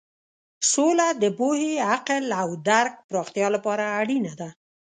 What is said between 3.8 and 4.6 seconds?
اړینه ده.